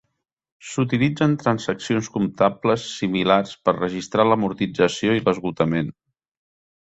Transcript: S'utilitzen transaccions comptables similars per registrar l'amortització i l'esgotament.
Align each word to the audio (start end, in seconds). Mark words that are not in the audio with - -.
S'utilitzen 0.67 1.35
transaccions 1.41 2.07
comptables 2.15 2.85
similars 3.01 3.53
per 3.67 3.75
registrar 3.77 4.27
l'amortització 4.29 5.19
i 5.19 5.23
l'esgotament. 5.27 5.93